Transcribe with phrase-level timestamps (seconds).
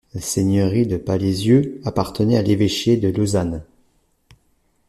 [0.15, 3.63] La seigneurie de Palézieux appartenait à l'évêché de Lausanne.